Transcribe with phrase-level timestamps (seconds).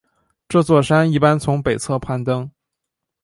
[0.49, 2.49] 这座山一般从北侧攀登。